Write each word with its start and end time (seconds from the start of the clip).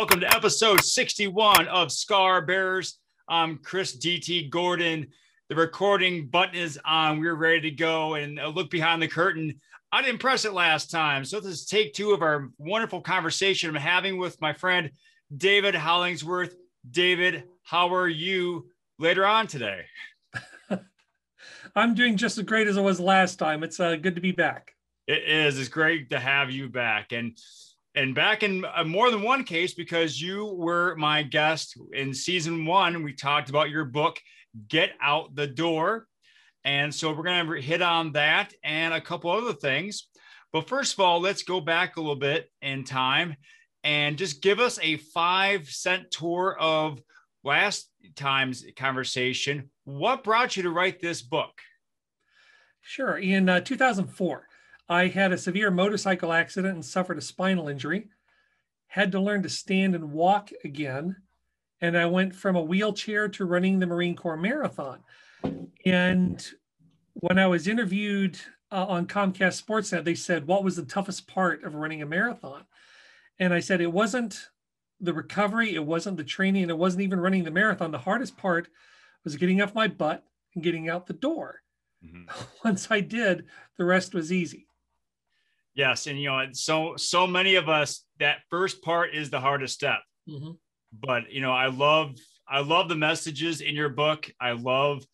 welcome 0.00 0.18
to 0.18 0.34
episode 0.34 0.82
61 0.82 1.68
of 1.68 1.92
Scar 1.92 2.40
Bearers. 2.40 2.98
I'm 3.28 3.58
Chris 3.58 3.98
DT 3.98 4.48
Gordon. 4.48 5.08
The 5.50 5.54
recording 5.54 6.28
button 6.28 6.54
is 6.54 6.80
on. 6.86 7.20
We're 7.20 7.34
ready 7.34 7.60
to 7.60 7.70
go 7.70 8.14
and 8.14 8.38
a 8.38 8.48
look 8.48 8.70
behind 8.70 9.02
the 9.02 9.08
curtain. 9.08 9.60
I 9.92 10.00
didn't 10.00 10.20
press 10.20 10.46
it 10.46 10.54
last 10.54 10.90
time. 10.90 11.26
So 11.26 11.38
this 11.38 11.52
is 11.52 11.66
take 11.66 11.92
two 11.92 12.12
of 12.12 12.22
our 12.22 12.48
wonderful 12.56 13.02
conversation 13.02 13.68
I'm 13.68 13.76
having 13.76 14.16
with 14.16 14.40
my 14.40 14.54
friend 14.54 14.90
David 15.36 15.74
Hollingsworth. 15.74 16.56
David, 16.90 17.44
how 17.62 17.94
are 17.94 18.08
you 18.08 18.70
later 18.98 19.26
on 19.26 19.48
today? 19.48 19.84
I'm 21.76 21.94
doing 21.94 22.16
just 22.16 22.38
as 22.38 22.44
great 22.44 22.68
as 22.68 22.78
I 22.78 22.80
was 22.80 23.00
last 23.00 23.38
time. 23.38 23.62
It's 23.62 23.78
uh, 23.78 23.96
good 23.96 24.14
to 24.14 24.22
be 24.22 24.32
back. 24.32 24.72
It 25.06 25.24
is. 25.24 25.58
It's 25.58 25.68
great 25.68 26.08
to 26.08 26.18
have 26.18 26.50
you 26.50 26.70
back. 26.70 27.12
And 27.12 27.36
and 27.94 28.14
back 28.14 28.42
in 28.42 28.64
uh, 28.64 28.84
more 28.84 29.10
than 29.10 29.22
one 29.22 29.44
case 29.44 29.74
because 29.74 30.20
you 30.20 30.46
were 30.46 30.94
my 30.96 31.22
guest 31.22 31.76
in 31.92 32.14
season 32.14 32.64
one. 32.64 33.02
We 33.02 33.12
talked 33.12 33.50
about 33.50 33.70
your 33.70 33.84
book, 33.84 34.20
Get 34.68 34.92
Out 35.00 35.34
the 35.34 35.46
Door. 35.46 36.06
And 36.64 36.94
so 36.94 37.12
we're 37.12 37.24
going 37.24 37.46
to 37.46 37.60
hit 37.60 37.82
on 37.82 38.12
that 38.12 38.52
and 38.62 38.94
a 38.94 39.00
couple 39.00 39.30
other 39.30 39.54
things. 39.54 40.08
But 40.52 40.68
first 40.68 40.94
of 40.94 41.00
all, 41.00 41.20
let's 41.20 41.42
go 41.42 41.60
back 41.60 41.96
a 41.96 42.00
little 42.00 42.16
bit 42.16 42.50
in 42.60 42.84
time 42.84 43.36
and 43.82 44.18
just 44.18 44.42
give 44.42 44.60
us 44.60 44.78
a 44.82 44.96
five 44.96 45.68
cent 45.68 46.10
tour 46.10 46.56
of 46.58 47.00
last 47.44 47.90
time's 48.14 48.64
conversation. 48.76 49.70
What 49.84 50.24
brought 50.24 50.56
you 50.56 50.64
to 50.64 50.70
write 50.70 51.00
this 51.00 51.22
book? 51.22 51.52
Sure. 52.82 53.18
In 53.18 53.48
uh, 53.48 53.60
2004, 53.60 54.46
I 54.90 55.06
had 55.06 55.30
a 55.30 55.38
severe 55.38 55.70
motorcycle 55.70 56.32
accident 56.32 56.74
and 56.74 56.84
suffered 56.84 57.16
a 57.16 57.22
spinal 57.22 57.68
injury. 57.68 58.08
Had 58.88 59.12
to 59.12 59.20
learn 59.20 59.44
to 59.44 59.48
stand 59.48 59.94
and 59.94 60.10
walk 60.10 60.50
again. 60.64 61.14
And 61.80 61.96
I 61.96 62.06
went 62.06 62.34
from 62.34 62.56
a 62.56 62.62
wheelchair 62.62 63.28
to 63.28 63.44
running 63.44 63.78
the 63.78 63.86
Marine 63.86 64.16
Corps 64.16 64.36
Marathon. 64.36 64.98
And 65.86 66.44
when 67.14 67.38
I 67.38 67.46
was 67.46 67.68
interviewed 67.68 68.38
uh, 68.72 68.84
on 68.86 69.06
Comcast 69.06 69.64
Sportsnet, 69.64 70.02
they 70.02 70.16
said, 70.16 70.48
What 70.48 70.64
was 70.64 70.74
the 70.74 70.82
toughest 70.82 71.28
part 71.28 71.62
of 71.62 71.76
running 71.76 72.02
a 72.02 72.06
marathon? 72.06 72.64
And 73.38 73.54
I 73.54 73.60
said, 73.60 73.80
It 73.80 73.92
wasn't 73.92 74.48
the 75.00 75.14
recovery, 75.14 75.76
it 75.76 75.86
wasn't 75.86 76.16
the 76.16 76.24
training, 76.24 76.62
and 76.62 76.70
it 76.70 76.78
wasn't 76.78 77.04
even 77.04 77.20
running 77.20 77.44
the 77.44 77.52
marathon. 77.52 77.92
The 77.92 77.98
hardest 77.98 78.36
part 78.36 78.68
was 79.22 79.36
getting 79.36 79.62
off 79.62 79.72
my 79.72 79.86
butt 79.86 80.24
and 80.54 80.64
getting 80.64 80.88
out 80.88 81.06
the 81.06 81.12
door. 81.12 81.62
Mm-hmm. 82.04 82.24
Once 82.64 82.90
I 82.90 83.00
did, 83.00 83.46
the 83.78 83.84
rest 83.84 84.14
was 84.14 84.32
easy. 84.32 84.66
Yes, 85.74 86.06
and 86.06 86.20
you 86.20 86.28
know, 86.28 86.46
so 86.52 86.94
so 86.96 87.26
many 87.26 87.54
of 87.54 87.68
us 87.68 88.04
that 88.18 88.38
first 88.50 88.82
part 88.82 89.14
is 89.14 89.30
the 89.30 89.40
hardest 89.40 89.74
step. 89.74 90.00
Mm-hmm. 90.28 90.52
But 90.92 91.30
you 91.30 91.40
know, 91.40 91.52
I 91.52 91.68
love 91.68 92.16
I 92.48 92.60
love 92.60 92.88
the 92.88 92.96
messages 92.96 93.60
in 93.60 93.76
your 93.76 93.88
book. 93.88 94.28
I 94.40 94.52
love 94.52 95.04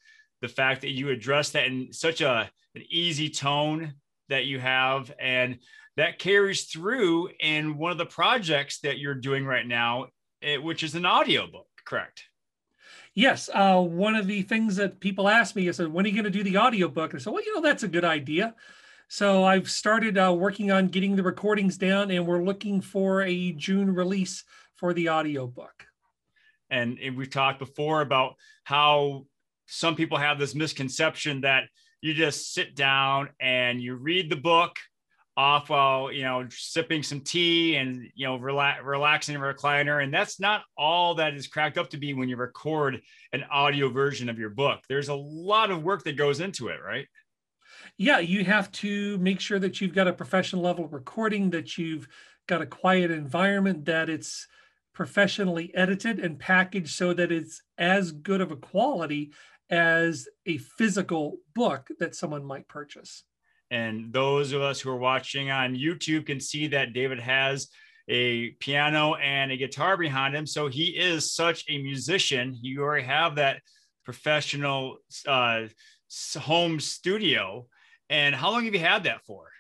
the 0.41 0.49
fact 0.49 0.83
that 0.83 0.93
you 0.93 1.11
address 1.11 1.51
that 1.51 1.67
in 1.67 1.93
such 1.93 2.21
a 2.21 2.51
an 2.75 2.83
easy 2.91 3.31
tone 3.31 3.95
that 4.29 4.45
you 4.45 4.59
have 4.59 5.13
and 5.19 5.59
that 5.97 6.19
carries 6.19 6.65
through 6.65 7.31
in 7.41 7.79
one 7.79 7.91
of 7.91 7.99
the 7.99 8.05
projects 8.07 8.81
that 8.81 8.99
you're 8.99 9.15
doing 9.15 9.47
right 9.47 9.67
now 9.67 10.09
eh, 10.43 10.59
which 10.59 10.83
is 10.83 10.95
an 10.95 11.07
audiobook 11.07 11.67
correct 11.87 12.25
yes 13.15 13.49
uh, 13.55 13.81
one 13.81 14.15
of 14.15 14.27
the 14.27 14.43
things 14.43 14.77
that 14.77 15.01
people 15.01 15.27
ask 15.27 15.57
me 15.57 15.69
is 15.69 15.79
when 15.79 16.05
are 16.05 16.09
you 16.09 16.15
going 16.15 16.25
to 16.25 16.31
do 16.31 16.43
the 16.43 16.59
audiobook 16.59 17.13
and 17.13 17.21
i 17.21 17.23
said 17.23 17.33
well 17.33 17.43
you 17.43 17.55
know 17.55 17.63
that's 17.63 17.83
a 17.83 17.89
good 17.89 18.05
idea 18.05 18.55
so 19.09 19.45
I've 19.45 19.71
started 19.71 20.19
uh, 20.19 20.35
working 20.37 20.71
on 20.71 20.89
getting 20.89 21.15
the 21.15 21.23
recordings 21.23 21.79
down, 21.79 22.11
and 22.11 22.27
we're 22.27 22.43
looking 22.43 22.81
for 22.81 23.23
a 23.23 23.53
June 23.53 23.95
release 23.95 24.45
for 24.75 24.93
the 24.93 25.11
audiobook. 25.11 25.87
And, 26.71 26.99
and 26.99 27.17
we've 27.17 27.31
talked 27.31 27.61
before 27.61 28.01
about 28.01 28.35
how 28.65 29.27
some 29.67 29.95
people 29.95 30.19
have 30.19 30.39
this 30.39 30.55
misconception 30.55 31.43
that 31.43 31.65
you 32.01 32.15
just 32.15 32.53
sit 32.53 32.75
down 32.75 33.29
and 33.41 33.81
you 33.81 33.95
read 33.95 34.29
the 34.29 34.37
book 34.37 34.77
off 35.39 35.69
while 35.69 36.11
you 36.11 36.23
know 36.23 36.47
sipping 36.51 37.03
some 37.03 37.21
tea 37.21 37.77
and 37.77 38.09
you 38.15 38.27
know 38.27 38.37
relax, 38.37 38.83
relaxing 38.83 39.35
in 39.35 39.41
a 39.41 39.45
recliner. 39.45 40.03
And 40.03 40.13
that's 40.13 40.41
not 40.41 40.63
all 40.77 41.15
that 41.17 41.35
is 41.35 41.47
cracked 41.47 41.79
up 41.79 41.91
to 41.91 41.97
be 41.97 42.13
when 42.15 42.29
you 42.29 42.37
record 42.37 43.01
an 43.33 43.45
audio 43.51 43.89
version 43.89 44.29
of 44.29 44.39
your 44.39 44.51
book. 44.51 44.81
There's 44.89 45.09
a 45.09 45.15
lot 45.15 45.71
of 45.71 45.85
work 45.85 46.05
that 46.05 46.17
goes 46.17 46.41
into 46.41 46.69
it 46.69 46.79
right 46.85 47.07
yeah, 47.99 48.19
you 48.19 48.45
have 48.45 48.71
to 48.73 49.19
make 49.19 49.41
sure 49.41 49.59
that 49.59 49.81
you've 49.81 49.95
got 49.95 50.09
a 50.09 50.13
professional 50.13 50.63
level 50.63 50.87
recording, 50.87 51.51
that 51.51 51.79
you've 51.79 52.09
got 52.47 52.63
a 52.63 52.67
quiet 52.67 53.11
environment, 53.11 53.87
that 53.87 54.09
it's 54.09 54.47
professionally 54.93 55.75
edited 55.75 56.19
and 56.19 56.39
packaged 56.39 56.95
so 56.95 57.13
that 57.13 57.33
it's 57.33 57.63
as 57.79 58.13
good 58.13 58.41
of 58.41 58.51
a 58.51 58.57
quality 58.57 59.33
as 59.69 60.29
a 60.47 60.59
physical 60.59 61.39
book 61.55 61.89
that 61.99 62.15
someone 62.15 62.45
might 62.45 62.69
purchase. 62.69 63.25
And 63.71 64.13
those 64.13 64.53
of 64.53 64.63
us 64.63 64.81
who 64.81 64.91
are 64.91 64.97
watching 64.97 65.51
on 65.51 65.75
YouTube 65.75 66.27
can 66.27 66.41
see 66.41 66.69
that 66.69 66.93
David 66.93 67.19
has 67.19 67.69
a 68.09 68.51
piano 68.61 69.17
and 69.17 69.51
a 69.51 69.57
guitar 69.57 69.97
behind 69.97 70.37
him. 70.37 70.47
So 70.47 70.69
he 70.69 70.97
is 70.97 71.35
such 71.35 71.65
a 71.69 71.83
musician. 71.83 72.57
You 72.61 72.83
already 72.83 73.05
have 73.07 73.35
that 73.37 73.61
professional 74.05 74.99
uh, 75.27 75.63
home 76.37 76.79
studio. 76.79 77.67
And 78.09 78.35
how 78.35 78.51
long 78.51 78.65
have 78.65 78.75
you 78.75 78.81
had 78.81 79.05
that 79.05 79.25
for? 79.25 79.51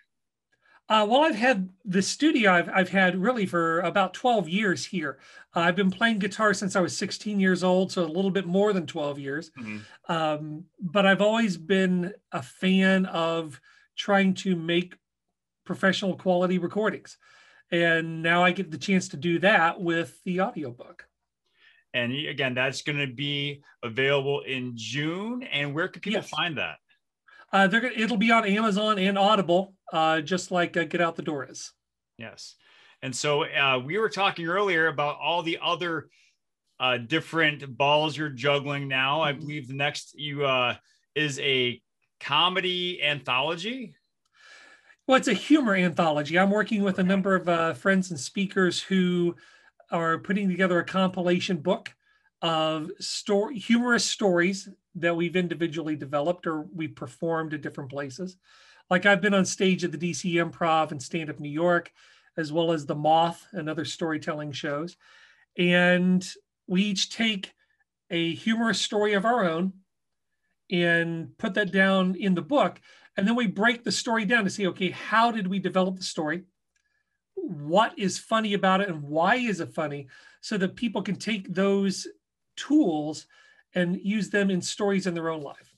Uh, 0.88 1.04
well, 1.08 1.22
I've 1.22 1.34
had 1.34 1.68
the 1.84 2.00
studio 2.00 2.52
I've, 2.52 2.68
I've 2.68 2.88
had 2.88 3.16
really 3.16 3.44
for 3.44 3.80
about 3.80 4.14
12 4.14 4.48
years 4.48 4.84
here. 4.84 5.18
Uh, 5.54 5.60
I've 5.60 5.74
been 5.74 5.90
playing 5.90 6.20
guitar 6.20 6.54
since 6.54 6.76
I 6.76 6.80
was 6.80 6.96
16 6.96 7.40
years 7.40 7.64
old, 7.64 7.90
so 7.90 8.04
a 8.04 8.06
little 8.06 8.30
bit 8.30 8.46
more 8.46 8.72
than 8.72 8.86
12 8.86 9.18
years. 9.18 9.50
Mm-hmm. 9.58 10.12
Um, 10.12 10.64
but 10.80 11.04
I've 11.04 11.22
always 11.22 11.56
been 11.56 12.12
a 12.30 12.40
fan 12.40 13.06
of 13.06 13.60
trying 13.96 14.34
to 14.34 14.54
make 14.54 14.96
professional 15.64 16.16
quality 16.16 16.58
recordings. 16.58 17.18
And 17.72 18.22
now 18.22 18.44
I 18.44 18.52
get 18.52 18.70
the 18.70 18.78
chance 18.78 19.08
to 19.08 19.16
do 19.16 19.40
that 19.40 19.80
with 19.80 20.22
the 20.24 20.40
audiobook. 20.40 21.08
And 21.94 22.12
again, 22.12 22.54
that's 22.54 22.82
going 22.82 22.98
to 22.98 23.12
be 23.12 23.62
available 23.82 24.42
in 24.42 24.74
June. 24.76 25.42
And 25.42 25.74
where 25.74 25.88
can 25.88 26.00
people 26.00 26.20
yes. 26.20 26.28
find 26.28 26.58
that? 26.58 26.76
Uh, 27.56 27.66
they're 27.66 27.86
it'll 27.86 28.18
be 28.18 28.30
on 28.30 28.44
Amazon 28.44 28.98
and 28.98 29.16
Audible, 29.16 29.72
uh, 29.90 30.20
just 30.20 30.50
like 30.50 30.76
uh, 30.76 30.84
Get 30.84 31.00
Out 31.00 31.16
the 31.16 31.22
Door 31.22 31.48
is. 31.50 31.72
Yes, 32.18 32.54
and 33.00 33.16
so 33.16 33.44
uh, 33.44 33.80
we 33.82 33.96
were 33.96 34.10
talking 34.10 34.46
earlier 34.46 34.88
about 34.88 35.16
all 35.22 35.42
the 35.42 35.58
other 35.62 36.10
uh, 36.78 36.98
different 36.98 37.78
balls 37.78 38.14
you're 38.14 38.28
juggling 38.28 38.88
now. 38.88 39.22
I 39.22 39.32
mm-hmm. 39.32 39.40
believe 39.40 39.68
the 39.68 39.74
next 39.74 40.12
you 40.18 40.44
uh, 40.44 40.76
is 41.14 41.38
a 41.38 41.80
comedy 42.20 43.02
anthology. 43.02 43.94
Well, 45.06 45.16
it's 45.16 45.28
a 45.28 45.32
humor 45.32 45.74
anthology. 45.74 46.38
I'm 46.38 46.50
working 46.50 46.82
with 46.82 46.98
a 46.98 47.04
number 47.04 47.36
of 47.36 47.48
uh, 47.48 47.72
friends 47.72 48.10
and 48.10 48.20
speakers 48.20 48.82
who 48.82 49.34
are 49.90 50.18
putting 50.18 50.50
together 50.50 50.78
a 50.78 50.84
compilation 50.84 51.56
book 51.56 51.90
of 52.42 52.90
story 53.00 53.58
humorous 53.58 54.04
stories 54.04 54.68
that 54.96 55.16
we've 55.16 55.36
individually 55.36 55.96
developed 55.96 56.46
or 56.46 56.62
we 56.74 56.88
performed 56.88 57.54
at 57.54 57.62
different 57.62 57.90
places. 57.90 58.36
Like 58.90 59.06
I've 59.06 59.20
been 59.20 59.34
on 59.34 59.44
stage 59.44 59.84
at 59.84 59.92
the 59.92 59.98
DC 59.98 60.32
Improv 60.34 60.90
and 60.90 61.02
Stand 61.02 61.30
Up 61.30 61.40
New 61.40 61.50
York, 61.50 61.92
as 62.36 62.52
well 62.52 62.72
as 62.72 62.86
the 62.86 62.94
Moth 62.94 63.46
and 63.52 63.68
other 63.68 63.84
storytelling 63.84 64.52
shows. 64.52 64.96
And 65.58 66.26
we 66.66 66.82
each 66.82 67.10
take 67.10 67.52
a 68.10 68.34
humorous 68.34 68.80
story 68.80 69.14
of 69.14 69.24
our 69.24 69.44
own 69.44 69.72
and 70.70 71.36
put 71.38 71.54
that 71.54 71.72
down 71.72 72.14
in 72.14 72.34
the 72.34 72.42
book. 72.42 72.80
And 73.16 73.26
then 73.26 73.34
we 73.34 73.46
break 73.46 73.84
the 73.84 73.92
story 73.92 74.24
down 74.24 74.44
to 74.44 74.50
see, 74.50 74.66
okay, 74.68 74.90
how 74.90 75.30
did 75.30 75.46
we 75.46 75.58
develop 75.58 75.96
the 75.96 76.04
story? 76.04 76.44
What 77.34 77.98
is 77.98 78.18
funny 78.18 78.54
about 78.54 78.80
it 78.80 78.88
and 78.88 79.02
why 79.02 79.36
is 79.36 79.60
it 79.60 79.74
funny? 79.74 80.08
So 80.40 80.56
that 80.58 80.76
people 80.76 81.02
can 81.02 81.16
take 81.16 81.52
those 81.52 82.06
tools 82.56 83.26
and 83.76 84.00
use 84.02 84.30
them 84.30 84.50
in 84.50 84.60
stories 84.60 85.06
in 85.06 85.14
their 85.14 85.28
own 85.28 85.42
life. 85.42 85.76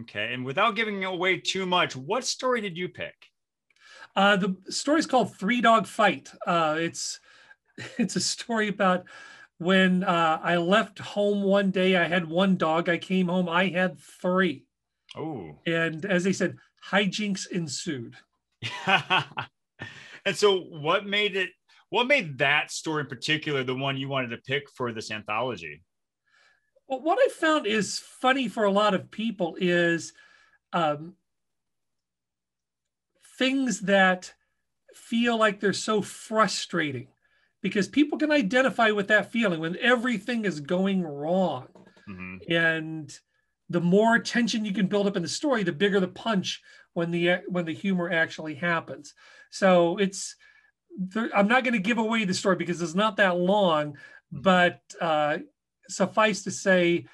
Okay. 0.00 0.32
And 0.32 0.44
without 0.44 0.76
giving 0.76 1.04
away 1.04 1.38
too 1.38 1.66
much, 1.66 1.96
what 1.96 2.24
story 2.24 2.60
did 2.60 2.76
you 2.76 2.88
pick? 2.88 3.14
Uh, 4.14 4.36
the 4.36 4.56
story 4.68 5.00
is 5.00 5.06
called 5.06 5.36
Three 5.36 5.60
Dog 5.60 5.86
Fight. 5.86 6.30
Uh, 6.46 6.76
it's 6.78 7.18
it's 7.98 8.16
a 8.16 8.20
story 8.20 8.68
about 8.68 9.06
when 9.58 10.04
uh, 10.04 10.38
I 10.42 10.58
left 10.58 10.98
home 10.98 11.42
one 11.42 11.70
day. 11.70 11.96
I 11.96 12.04
had 12.04 12.28
one 12.28 12.56
dog. 12.56 12.88
I 12.88 12.98
came 12.98 13.28
home. 13.28 13.48
I 13.48 13.68
had 13.68 13.98
three. 13.98 14.66
Oh. 15.16 15.58
And 15.66 16.04
as 16.04 16.24
they 16.24 16.32
said, 16.32 16.56
hijinks 16.90 17.50
ensued. 17.50 18.16
and 18.86 20.34
so, 20.34 20.60
what 20.60 21.06
made 21.06 21.36
it? 21.36 21.50
What 21.88 22.06
made 22.06 22.38
that 22.38 22.70
story 22.70 23.02
in 23.02 23.06
particular 23.06 23.64
the 23.64 23.74
one 23.74 23.96
you 23.96 24.08
wanted 24.08 24.28
to 24.28 24.38
pick 24.38 24.70
for 24.70 24.92
this 24.92 25.10
anthology? 25.10 25.82
Well, 26.88 27.00
what 27.00 27.18
I 27.20 27.28
found 27.28 27.66
is 27.66 27.98
funny 27.98 28.48
for 28.48 28.64
a 28.64 28.70
lot 28.70 28.94
of 28.94 29.10
people 29.10 29.56
is 29.60 30.12
um, 30.72 31.14
things 33.38 33.80
that 33.80 34.32
feel 34.94 35.36
like 35.36 35.60
they're 35.60 35.72
so 35.72 36.02
frustrating 36.02 37.08
because 37.62 37.88
people 37.88 38.18
can 38.18 38.30
identify 38.30 38.90
with 38.90 39.08
that 39.08 39.30
feeling 39.30 39.60
when 39.60 39.76
everything 39.78 40.44
is 40.44 40.60
going 40.60 41.02
wrong. 41.02 41.68
Mm-hmm. 42.08 42.52
And 42.52 43.18
the 43.70 43.80
more 43.80 44.18
tension 44.18 44.64
you 44.64 44.72
can 44.72 44.88
build 44.88 45.06
up 45.06 45.16
in 45.16 45.22
the 45.22 45.28
story, 45.28 45.62
the 45.62 45.72
bigger 45.72 46.00
the 46.00 46.08
punch 46.08 46.60
when 46.92 47.10
the 47.10 47.38
when 47.48 47.64
the 47.64 47.74
humor 47.74 48.10
actually 48.10 48.54
happens. 48.54 49.14
So 49.50 49.96
it's 49.98 50.36
I'm 51.34 51.48
not 51.48 51.64
going 51.64 51.74
to 51.74 51.78
give 51.78 51.98
away 51.98 52.24
the 52.24 52.34
story 52.34 52.56
because 52.56 52.82
it's 52.82 52.94
not 52.94 53.16
that 53.16 53.38
long, 53.38 53.92
mm-hmm. 53.92 54.40
but 54.42 54.80
uh, 55.00 55.38
suffice 55.88 56.44
to 56.44 56.50
say, 56.50 57.06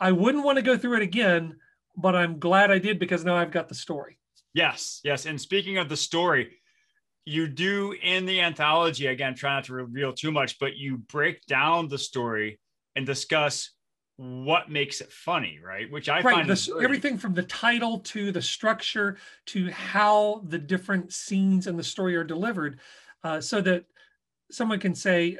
I 0.00 0.12
wouldn't 0.12 0.44
want 0.44 0.56
to 0.56 0.62
go 0.62 0.78
through 0.78 0.96
it 0.96 1.02
again, 1.02 1.56
but 1.96 2.16
I'm 2.16 2.38
glad 2.38 2.70
I 2.70 2.78
did 2.78 2.98
because 2.98 3.24
now 3.24 3.36
I've 3.36 3.50
got 3.50 3.68
the 3.68 3.74
story. 3.74 4.18
Yes, 4.54 5.00
yes. 5.04 5.26
And 5.26 5.40
speaking 5.40 5.78
of 5.78 5.88
the 5.88 5.96
story, 5.96 6.50
you 7.24 7.46
do 7.46 7.94
in 8.02 8.26
the 8.26 8.40
anthology 8.40 9.06
again 9.06 9.34
try 9.34 9.54
not 9.54 9.64
to 9.64 9.72
reveal 9.72 10.12
too 10.12 10.30
much 10.30 10.58
but 10.58 10.76
you 10.76 10.98
break 10.98 11.44
down 11.46 11.88
the 11.88 11.98
story 11.98 12.58
and 12.96 13.06
discuss 13.06 13.70
what 14.16 14.70
makes 14.70 15.00
it 15.00 15.10
funny 15.10 15.58
right 15.64 15.90
which 15.90 16.08
i 16.08 16.20
right, 16.20 16.34
find 16.34 16.50
the, 16.50 16.80
everything 16.82 17.18
from 17.18 17.34
the 17.34 17.42
title 17.42 17.98
to 18.00 18.30
the 18.30 18.42
structure 18.42 19.16
to 19.46 19.70
how 19.70 20.42
the 20.48 20.58
different 20.58 21.12
scenes 21.12 21.66
in 21.66 21.76
the 21.76 21.82
story 21.82 22.14
are 22.14 22.24
delivered 22.24 22.78
uh, 23.24 23.40
so 23.40 23.60
that 23.60 23.84
someone 24.50 24.78
can 24.78 24.94
say 24.94 25.38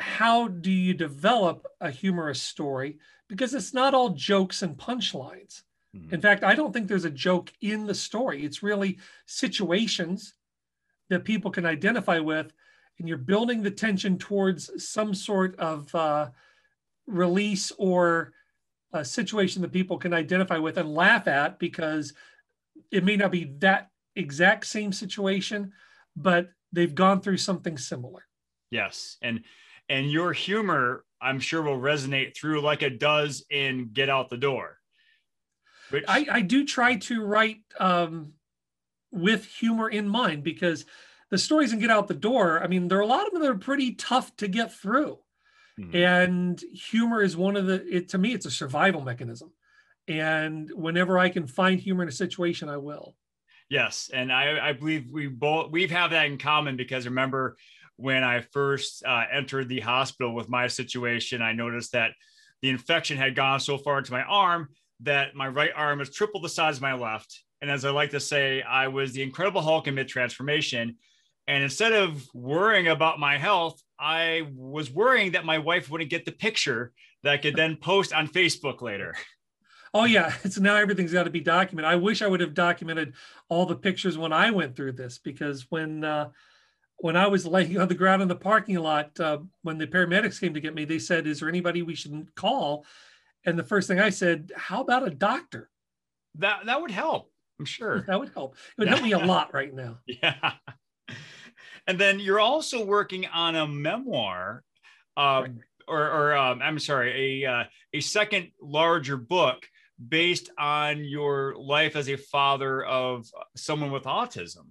how 0.00 0.48
do 0.48 0.70
you 0.70 0.94
develop 0.94 1.66
a 1.80 1.90
humorous 1.90 2.42
story 2.42 2.98
because 3.28 3.54
it's 3.54 3.74
not 3.74 3.94
all 3.94 4.10
jokes 4.10 4.62
and 4.62 4.76
punchlines 4.76 5.62
Mm-hmm. 5.96 6.14
In 6.14 6.20
fact, 6.20 6.44
I 6.44 6.54
don't 6.54 6.72
think 6.72 6.88
there's 6.88 7.04
a 7.04 7.10
joke 7.10 7.52
in 7.60 7.86
the 7.86 7.94
story. 7.94 8.44
It's 8.44 8.62
really 8.62 8.98
situations 9.26 10.34
that 11.08 11.24
people 11.24 11.50
can 11.50 11.66
identify 11.66 12.20
with, 12.20 12.52
and 12.98 13.08
you're 13.08 13.18
building 13.18 13.62
the 13.62 13.70
tension 13.70 14.18
towards 14.18 14.84
some 14.84 15.14
sort 15.14 15.58
of 15.58 15.92
uh, 15.94 16.30
release 17.06 17.72
or 17.78 18.32
a 18.92 19.04
situation 19.04 19.62
that 19.62 19.72
people 19.72 19.98
can 19.98 20.12
identify 20.12 20.58
with 20.58 20.76
and 20.76 20.94
laugh 20.94 21.26
at 21.26 21.58
because 21.58 22.12
it 22.90 23.04
may 23.04 23.16
not 23.16 23.32
be 23.32 23.52
that 23.58 23.90
exact 24.14 24.66
same 24.66 24.92
situation, 24.92 25.72
but 26.16 26.50
they've 26.72 26.94
gone 26.94 27.20
through 27.20 27.36
something 27.36 27.78
similar. 27.78 28.26
Yes, 28.70 29.16
and 29.22 29.42
and 29.90 30.10
your 30.10 30.32
humor, 30.32 31.04
I'm 31.20 31.40
sure, 31.40 31.60
will 31.60 31.78
resonate 31.78 32.34
through 32.34 32.62
like 32.62 32.82
it 32.82 32.98
does 32.98 33.44
in 33.50 33.90
Get 33.92 34.08
Out 34.08 34.30
the 34.30 34.38
Door 34.38 34.80
which... 35.90 36.04
I, 36.08 36.26
I 36.30 36.40
do 36.40 36.64
try 36.64 36.96
to 36.96 37.24
write 37.24 37.62
um, 37.78 38.32
with 39.10 39.44
humor 39.44 39.88
in 39.88 40.08
mind 40.08 40.42
because 40.42 40.84
the 41.30 41.38
stories 41.38 41.72
in 41.72 41.78
get 41.78 41.90
out 41.90 42.08
the 42.08 42.14
door. 42.14 42.62
I 42.62 42.66
mean, 42.66 42.88
there 42.88 42.98
are 42.98 43.02
a 43.02 43.06
lot 43.06 43.26
of 43.26 43.32
them 43.32 43.42
that 43.42 43.50
are 43.50 43.58
pretty 43.58 43.94
tough 43.94 44.34
to 44.36 44.48
get 44.48 44.72
through. 44.72 45.18
Mm-hmm. 45.78 45.96
And 45.96 46.64
humor 46.72 47.22
is 47.22 47.36
one 47.36 47.56
of 47.56 47.66
the, 47.66 47.84
it, 47.96 48.08
to 48.10 48.18
me, 48.18 48.32
it's 48.32 48.46
a 48.46 48.50
survival 48.50 49.00
mechanism. 49.00 49.52
And 50.08 50.70
whenever 50.74 51.18
I 51.18 51.28
can 51.28 51.46
find 51.46 51.78
humor 51.78 52.02
in 52.02 52.08
a 52.08 52.12
situation, 52.12 52.68
I 52.68 52.78
will. 52.78 53.14
Yes. 53.68 54.10
And 54.12 54.32
I, 54.32 54.70
I 54.70 54.72
believe 54.72 55.12
we 55.12 55.28
both, 55.28 55.70
we've 55.70 55.92
have 55.92 56.10
that 56.10 56.26
in 56.26 56.38
common 56.38 56.76
because 56.76 57.04
remember 57.06 57.56
when 58.00 58.24
I 58.24 58.40
first 58.40 59.04
uh, 59.04 59.24
entered 59.30 59.68
the 59.68 59.80
hospital 59.80 60.34
with 60.34 60.48
my 60.48 60.66
situation, 60.66 61.42
I 61.42 61.52
noticed 61.52 61.92
that 61.92 62.12
the 62.62 62.70
infection 62.70 63.16
had 63.16 63.34
gone 63.34 63.60
so 63.60 63.78
far 63.78 63.98
into 63.98 64.12
my 64.12 64.22
arm 64.22 64.68
that 65.00 65.34
my 65.34 65.48
right 65.48 65.70
arm 65.74 66.00
is 66.00 66.10
triple 66.10 66.40
the 66.40 66.48
size 66.48 66.76
of 66.76 66.82
my 66.82 66.94
left. 66.94 67.42
And 67.60 67.70
as 67.70 67.84
I 67.84 67.90
like 67.90 68.10
to 68.10 68.20
say, 68.20 68.62
I 68.62 68.88
was 68.88 69.12
the 69.12 69.22
Incredible 69.22 69.60
Hulk 69.60 69.86
in 69.86 69.94
mid 69.94 70.08
transformation. 70.08 70.96
And 71.46 71.62
instead 71.62 71.92
of 71.92 72.26
worrying 72.32 72.88
about 72.88 73.18
my 73.18 73.36
health, 73.36 73.82
I 73.98 74.48
was 74.54 74.90
worrying 74.90 75.32
that 75.32 75.44
my 75.44 75.58
wife 75.58 75.90
wouldn't 75.90 76.10
get 76.10 76.24
the 76.24 76.32
picture 76.32 76.92
that 77.22 77.32
I 77.32 77.36
could 77.36 77.56
then 77.56 77.76
post 77.76 78.12
on 78.12 78.28
Facebook 78.28 78.80
later. 78.80 79.14
Oh 79.92 80.04
yeah, 80.04 80.32
it's 80.44 80.58
now 80.58 80.76
everything's 80.76 81.12
got 81.12 81.24
to 81.24 81.30
be 81.30 81.40
documented. 81.40 81.90
I 81.90 81.96
wish 81.96 82.22
I 82.22 82.28
would 82.28 82.40
have 82.40 82.54
documented 82.54 83.14
all 83.48 83.66
the 83.66 83.76
pictures 83.76 84.16
when 84.16 84.32
I 84.32 84.50
went 84.50 84.76
through 84.76 84.92
this 84.92 85.18
because 85.18 85.66
when 85.70 86.04
uh, 86.04 86.30
when 87.00 87.16
I 87.16 87.26
was 87.26 87.46
laying 87.46 87.78
on 87.78 87.88
the 87.88 87.94
ground 87.94 88.22
in 88.22 88.28
the 88.28 88.36
parking 88.36 88.76
lot, 88.76 89.18
uh, 89.20 89.38
when 89.62 89.78
the 89.78 89.86
paramedics 89.86 90.40
came 90.40 90.54
to 90.54 90.60
get 90.60 90.74
me, 90.74 90.84
they 90.84 90.98
said, 90.98 91.26
"Is 91.26 91.40
there 91.40 91.48
anybody 91.48 91.82
we 91.82 91.94
should 91.94 92.34
call?" 92.34 92.84
And 93.44 93.58
the 93.58 93.64
first 93.64 93.88
thing 93.88 94.00
I 94.00 94.10
said, 94.10 94.52
how 94.54 94.82
about 94.82 95.06
a 95.06 95.10
doctor? 95.10 95.70
That 96.36 96.66
that 96.66 96.80
would 96.80 96.90
help. 96.90 97.30
I'm 97.58 97.64
sure. 97.64 98.04
that 98.06 98.18
would 98.18 98.32
help. 98.34 98.54
It 98.54 98.80
would 98.80 98.88
help 98.88 99.02
me 99.02 99.12
a 99.12 99.18
lot 99.18 99.52
right 99.54 99.74
now. 99.74 99.98
Yeah. 100.06 100.52
And 101.86 101.98
then 101.98 102.20
you're 102.20 102.40
also 102.40 102.84
working 102.84 103.26
on 103.26 103.56
a 103.56 103.66
memoir, 103.66 104.62
uh, 105.16 105.42
right. 105.42 105.50
or, 105.88 106.00
or 106.00 106.36
um, 106.36 106.62
I'm 106.62 106.78
sorry, 106.78 107.42
a 107.44 107.50
uh, 107.50 107.64
a 107.94 108.00
second 108.00 108.52
larger 108.60 109.16
book 109.16 109.66
based 110.08 110.50
on 110.58 111.02
your 111.02 111.56
life 111.56 111.96
as 111.96 112.08
a 112.08 112.16
father 112.16 112.84
of 112.84 113.26
someone 113.56 113.90
with 113.90 114.04
autism. 114.04 114.66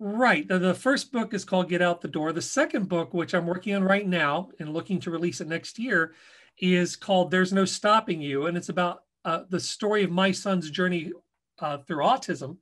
Right. 0.00 0.46
The, 0.46 0.60
the 0.60 0.74
first 0.74 1.10
book 1.10 1.34
is 1.34 1.44
called 1.44 1.68
Get 1.68 1.82
Out 1.82 2.00
the 2.00 2.08
Door. 2.08 2.32
The 2.32 2.42
second 2.42 2.88
book, 2.88 3.12
which 3.12 3.34
I'm 3.34 3.46
working 3.46 3.74
on 3.74 3.82
right 3.82 4.06
now 4.06 4.50
and 4.60 4.72
looking 4.72 5.00
to 5.00 5.10
release 5.10 5.40
it 5.40 5.48
next 5.48 5.78
year, 5.78 6.14
is 6.58 6.94
called 6.94 7.30
There's 7.30 7.52
No 7.52 7.64
Stopping 7.64 8.20
You. 8.20 8.46
And 8.46 8.56
it's 8.56 8.68
about 8.68 9.02
uh, 9.24 9.42
the 9.48 9.58
story 9.58 10.04
of 10.04 10.10
my 10.10 10.30
son's 10.30 10.70
journey 10.70 11.12
uh, 11.58 11.78
through 11.78 12.04
autism. 12.04 12.58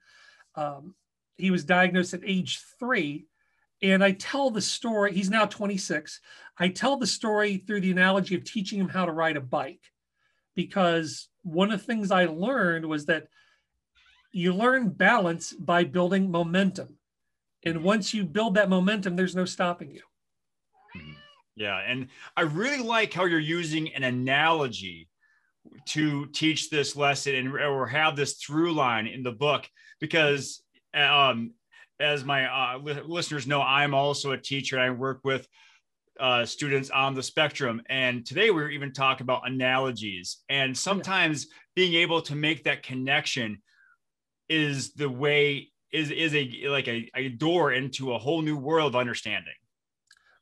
Um, 0.55 0.95
he 1.37 1.51
was 1.51 1.65
diagnosed 1.65 2.15
at 2.15 2.25
age 2.25 2.63
three. 2.79 3.27
And 3.83 4.03
I 4.03 4.13
tell 4.13 4.51
the 4.51 4.63
story, 4.63 5.13
he's 5.13 5.29
now 5.29 5.45
26. 5.45 6.21
I 6.59 6.69
tell 6.69 6.97
the 6.97 7.07
story 7.07 7.59
through 7.59 7.83
the 7.83 7.91
analogy 7.91 8.35
of 8.35 8.45
teaching 8.45 8.81
him 8.81 8.89
how 8.89 9.05
to 9.05 9.13
ride 9.13 9.37
a 9.37 9.43
bike. 9.43 9.83
Because 10.55 11.29
one 11.43 11.71
of 11.71 11.81
the 11.81 11.87
things 11.87 12.11
I 12.11 12.25
learned 12.25 12.87
was 12.87 13.05
that 13.07 13.29
you 14.33 14.55
learn 14.55 14.89
balance 14.89 15.53
by 15.53 15.85
building 15.85 16.31
momentum. 16.31 16.97
And 17.65 17.83
once 17.83 18.15
you 18.15 18.25
build 18.25 18.55
that 18.55 18.69
momentum, 18.69 19.17
there's 19.17 19.35
no 19.35 19.45
stopping 19.45 19.91
you. 19.91 20.03
Yeah. 21.57 21.79
And 21.79 22.09
I 22.37 22.43
really 22.43 22.83
like 22.83 23.13
how 23.13 23.25
you're 23.25 23.41
using 23.41 23.93
an 23.95 24.05
analogy 24.05 25.09
to 25.87 26.27
teach 26.27 26.71
this 26.71 26.95
lesson 26.95 27.35
and 27.35 27.53
or 27.53 27.87
have 27.87 28.15
this 28.15 28.35
through 28.35 28.73
line 28.73 29.07
in 29.07 29.23
the 29.23 29.33
book 29.33 29.67
because 30.01 30.63
um, 30.95 31.55
as 31.99 32.25
my 32.25 32.47
uh, 32.47 32.79
li- 32.79 33.03
listeners 33.05 33.47
know, 33.47 33.63
I'm 33.63 33.95
also 33.95 34.33
a 34.33 34.39
teacher. 34.39 34.79
I 34.79 34.91
work 34.91 35.21
with 35.25 35.49
uh, 36.21 36.45
students 36.45 36.91
on 36.91 37.15
the 37.15 37.23
spectrum. 37.23 37.83
And 37.89 38.25
today 38.25 38.51
we 38.51 38.63
are 38.63 38.71
even 38.71 38.93
talking 38.93 39.25
about 39.25 39.47
analogies. 39.47 40.39
And 40.49 40.77
sometimes 40.77 41.49
being 41.75 41.95
able 41.95 42.23
to 42.23 42.35
make 42.35 42.65
that 42.65 42.83
connection 42.83 43.63
is 44.49 44.95
the 44.95 45.11
way 45.11 45.71
is 45.93 46.11
is 46.11 46.35
a 46.35 46.69
like 46.69 46.89
a, 46.89 47.11
a 47.15 47.29
door 47.29 47.73
into 47.73 48.13
a 48.13 48.19
whole 48.19 48.43
new 48.43 48.57
world 48.57 48.95
of 48.95 49.01
understanding. 49.01 49.55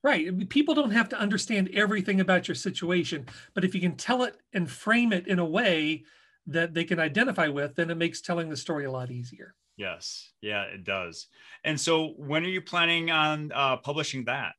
Right. 0.03 0.49
People 0.51 0.75
don't 0.75 0.91
have 0.91 1.09
to 1.11 1.19
understand 1.19 1.71
everything 1.73 2.21
about 2.21 2.47
your 2.47 2.55
situation, 2.55 3.25
but 3.55 3.65
if 3.65 3.75
you 3.75 3.81
can 3.81 3.97
tell 3.97 4.23
it 4.25 4.37
and 4.53 4.71
frame 4.71 5.15
it 5.15 5.27
in 5.27 5.39
a 5.39 5.45
way 5.45 6.05
that 6.47 6.75
they 6.75 6.85
can 6.85 7.01
identify 7.01 7.49
with, 7.49 7.75
then 7.75 7.89
it 7.89 7.97
makes 7.97 8.21
telling 8.21 8.51
the 8.51 8.57
story 8.57 8.85
a 8.85 8.91
lot 8.91 9.11
easier. 9.11 9.55
Yes. 9.79 10.31
Yeah, 10.43 10.65
it 10.65 10.85
does. 10.85 11.29
And 11.65 11.81
so 11.81 12.09
when 12.19 12.45
are 12.45 12.49
you 12.49 12.61
planning 12.61 13.11
on 13.11 13.51
uh, 13.55 13.79
publishing 13.79 14.27
that? 14.27 14.53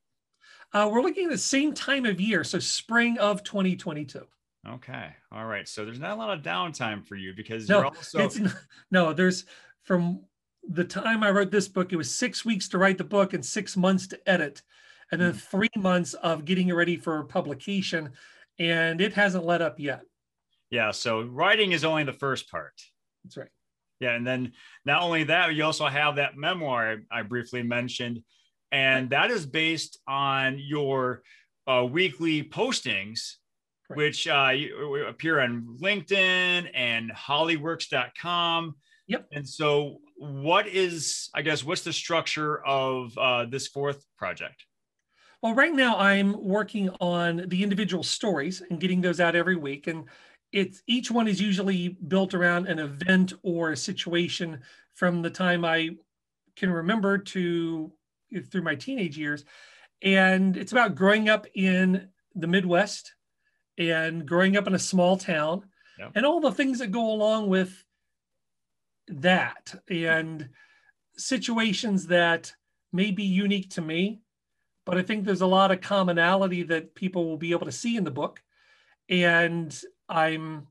Uh, 0.72 0.90
we're 0.92 1.00
looking 1.00 1.26
at 1.26 1.30
the 1.30 1.38
same 1.38 1.72
time 1.72 2.06
of 2.06 2.20
year, 2.20 2.42
so 2.42 2.58
spring 2.58 3.16
of 3.18 3.44
2022. 3.44 4.26
Okay. 4.68 5.10
All 5.30 5.46
right. 5.46 5.68
So 5.68 5.84
there's 5.84 6.00
not 6.00 6.10
a 6.10 6.16
lot 6.16 6.36
of 6.36 6.42
downtime 6.42 7.06
for 7.06 7.14
you 7.14 7.32
because 7.36 7.68
no, 7.68 7.78
you're 7.78 7.86
also 7.86 8.18
it's, 8.18 8.40
no, 8.90 9.12
there's 9.12 9.44
from 9.84 10.24
the 10.68 10.84
time 10.84 11.22
I 11.22 11.30
wrote 11.30 11.50
this 11.50 11.68
book, 11.68 11.92
it 11.92 11.96
was 11.96 12.14
six 12.14 12.44
weeks 12.44 12.68
to 12.68 12.78
write 12.78 12.98
the 12.98 13.04
book 13.04 13.34
and 13.34 13.44
six 13.44 13.76
months 13.76 14.06
to 14.08 14.28
edit 14.28 14.62
and 15.12 15.20
then 15.20 15.32
mm. 15.32 15.40
three 15.40 15.70
months 15.76 16.14
of 16.14 16.44
getting 16.44 16.68
it 16.68 16.74
ready 16.74 16.96
for 16.96 17.22
publication, 17.24 18.10
and 18.58 19.00
it 19.00 19.12
hasn't 19.12 19.44
let 19.44 19.62
up 19.62 19.78
yet. 19.78 20.02
Yeah, 20.70 20.90
so 20.90 21.22
writing 21.22 21.72
is 21.72 21.84
only 21.84 22.04
the 22.04 22.12
first 22.12 22.50
part. 22.50 22.74
That's 23.24 23.36
right. 23.36 23.48
Yeah, 24.00 24.14
and 24.14 24.26
then 24.26 24.52
not 24.84 25.02
only 25.02 25.24
that, 25.24 25.54
you 25.54 25.64
also 25.64 25.86
have 25.86 26.16
that 26.16 26.36
memoir 26.36 26.98
I, 27.10 27.20
I 27.20 27.22
briefly 27.22 27.62
mentioned, 27.62 28.22
and 28.72 29.10
that 29.10 29.30
is 29.30 29.46
based 29.46 29.98
on 30.08 30.58
your 30.58 31.22
uh, 31.66 31.86
weekly 31.88 32.42
postings, 32.42 33.36
right. 33.88 33.96
which 33.96 34.26
uh, 34.28 34.52
appear 35.08 35.40
on 35.40 35.78
LinkedIn 35.80 36.68
and 36.74 37.10
Holliworks.com. 37.10 38.74
Yep. 39.06 39.28
And 39.32 39.48
so, 39.48 39.98
what 40.16 40.66
is, 40.66 41.28
I 41.34 41.42
guess, 41.42 41.62
what's 41.62 41.82
the 41.82 41.92
structure 41.92 42.64
of 42.66 43.16
uh, 43.18 43.44
this 43.46 43.68
fourth 43.68 44.04
project? 44.16 44.64
Well, 45.42 45.54
right 45.54 45.72
now 45.72 45.98
I'm 45.98 46.42
working 46.42 46.88
on 47.00 47.44
the 47.48 47.62
individual 47.62 48.02
stories 48.02 48.62
and 48.68 48.80
getting 48.80 49.00
those 49.00 49.20
out 49.20 49.36
every 49.36 49.56
week. 49.56 49.86
And 49.86 50.04
it's 50.52 50.82
each 50.86 51.10
one 51.10 51.28
is 51.28 51.40
usually 51.40 51.90
built 52.08 52.32
around 52.34 52.66
an 52.66 52.78
event 52.78 53.34
or 53.42 53.70
a 53.70 53.76
situation 53.76 54.60
from 54.94 55.20
the 55.20 55.30
time 55.30 55.64
I 55.64 55.90
can 56.56 56.70
remember 56.70 57.18
to 57.18 57.92
through 58.50 58.62
my 58.62 58.74
teenage 58.74 59.18
years. 59.18 59.44
And 60.02 60.56
it's 60.56 60.72
about 60.72 60.94
growing 60.94 61.28
up 61.28 61.46
in 61.54 62.08
the 62.34 62.46
Midwest 62.46 63.14
and 63.78 64.26
growing 64.26 64.56
up 64.56 64.66
in 64.66 64.74
a 64.74 64.78
small 64.78 65.16
town 65.16 65.64
Yep. 65.98 66.12
and 66.14 66.26
all 66.26 66.40
the 66.40 66.52
things 66.52 66.78
that 66.80 66.90
go 66.90 67.10
along 67.10 67.48
with 67.48 67.82
that 69.08 69.74
and 69.88 70.48
situations 71.16 72.06
that 72.08 72.52
may 72.92 73.10
be 73.10 73.24
unique 73.24 73.70
to 73.70 73.80
me. 73.80 74.20
But 74.84 74.98
I 74.98 75.02
think 75.02 75.24
there's 75.24 75.40
a 75.40 75.46
lot 75.46 75.72
of 75.72 75.80
commonality 75.80 76.62
that 76.64 76.94
people 76.94 77.26
will 77.26 77.36
be 77.36 77.50
able 77.50 77.66
to 77.66 77.72
see 77.72 77.96
in 77.96 78.04
the 78.04 78.10
book. 78.10 78.40
And 79.08 79.76
I'm 80.08 80.68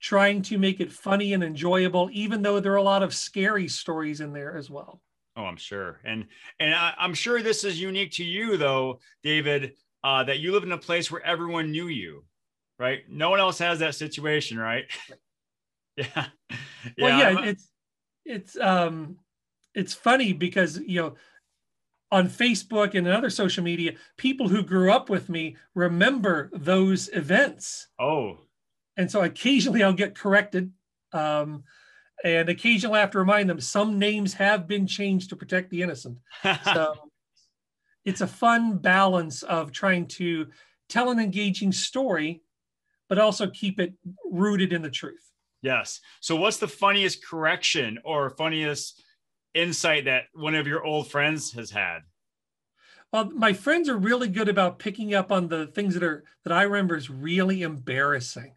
trying 0.00 0.42
to 0.42 0.58
make 0.58 0.80
it 0.80 0.92
funny 0.92 1.34
and 1.34 1.44
enjoyable, 1.44 2.08
even 2.12 2.42
though 2.42 2.58
there 2.58 2.72
are 2.72 2.76
a 2.76 2.82
lot 2.82 3.02
of 3.02 3.14
scary 3.14 3.68
stories 3.68 4.20
in 4.20 4.32
there 4.32 4.56
as 4.56 4.70
well. 4.70 5.00
Oh, 5.36 5.44
I'm 5.44 5.56
sure, 5.56 6.00
and 6.04 6.26
and 6.58 6.74
I, 6.74 6.92
I'm 6.98 7.14
sure 7.14 7.40
this 7.40 7.62
is 7.62 7.80
unique 7.80 8.12
to 8.12 8.24
you, 8.24 8.56
though, 8.56 8.98
David. 9.22 9.74
Uh, 10.02 10.24
that 10.24 10.38
you 10.38 10.50
live 10.52 10.62
in 10.62 10.72
a 10.72 10.78
place 10.78 11.10
where 11.10 11.24
everyone 11.24 11.70
knew 11.70 11.88
you, 11.88 12.24
right? 12.78 13.00
No 13.06 13.28
one 13.28 13.38
else 13.38 13.58
has 13.58 13.80
that 13.80 13.94
situation, 13.94 14.58
right? 14.58 14.86
yeah. 15.96 16.26
Well, 16.98 17.18
yeah, 17.18 17.44
it's 17.44 17.68
it's 18.24 18.56
um 18.58 19.18
it's 19.74 19.94
funny 19.94 20.32
because 20.32 20.78
you 20.78 21.00
know 21.00 21.14
on 22.12 22.28
Facebook 22.28 22.94
and 22.94 23.06
other 23.06 23.30
social 23.30 23.62
media, 23.62 23.92
people 24.16 24.48
who 24.48 24.62
grew 24.62 24.92
up 24.92 25.08
with 25.08 25.28
me 25.28 25.56
remember 25.74 26.50
those 26.52 27.08
events. 27.12 27.88
oh, 27.98 28.38
and 28.96 29.10
so 29.10 29.22
occasionally 29.22 29.82
I'll 29.82 29.92
get 29.92 30.14
corrected. 30.14 30.72
Um, 31.12 31.64
and 32.24 32.48
occasionally 32.48 32.98
I 32.98 33.00
have 33.00 33.12
to 33.12 33.18
remind 33.18 33.48
them 33.48 33.60
some 33.60 33.98
names 33.98 34.34
have 34.34 34.66
been 34.66 34.86
changed 34.86 35.30
to 35.30 35.36
protect 35.36 35.70
the 35.70 35.82
innocent. 35.82 36.18
So 36.64 37.10
it's 38.04 38.20
a 38.20 38.26
fun 38.26 38.78
balance 38.78 39.42
of 39.42 39.72
trying 39.72 40.06
to 40.06 40.48
tell 40.88 41.10
an 41.10 41.18
engaging 41.18 41.72
story, 41.72 42.42
but 43.08 43.18
also 43.18 43.48
keep 43.48 43.78
it 43.78 43.94
rooted 44.30 44.72
in 44.72 44.82
the 44.82 44.90
truth. 44.90 45.29
Yes. 45.62 46.00
So, 46.20 46.36
what's 46.36 46.58
the 46.58 46.68
funniest 46.68 47.24
correction 47.26 47.98
or 48.04 48.30
funniest 48.30 49.02
insight 49.54 50.04
that 50.04 50.24
one 50.32 50.54
of 50.54 50.66
your 50.66 50.84
old 50.84 51.10
friends 51.10 51.52
has 51.52 51.70
had? 51.70 52.00
Well, 53.12 53.30
my 53.30 53.52
friends 53.52 53.88
are 53.88 53.96
really 53.98 54.28
good 54.28 54.48
about 54.48 54.78
picking 54.78 55.14
up 55.14 55.32
on 55.32 55.48
the 55.48 55.66
things 55.66 55.94
that 55.94 56.02
are 56.04 56.24
that 56.44 56.52
I 56.52 56.62
remember 56.62 56.96
is 56.96 57.10
really 57.10 57.62
embarrassing. 57.62 58.54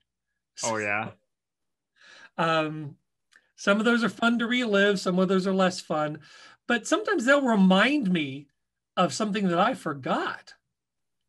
Oh 0.63 0.77
yeah. 0.77 1.10
Um, 2.38 2.95
some 3.55 3.77
of 3.77 3.86
those 3.86 4.03
are 4.03 4.10
fun 4.10 4.39
to 4.39 4.48
relive, 4.48 5.00
some 5.00 5.19
of 5.19 5.27
those 5.27 5.45
are 5.45 5.53
less 5.53 5.79
fun, 5.79 6.19
but 6.67 6.88
sometimes 6.88 7.25
they'll 7.25 7.45
remind 7.45 8.12
me 8.12 8.48
of 8.98 9.13
something 9.13 9.48
that 9.50 9.60
I 9.60 9.74
forgot, 9.75 10.53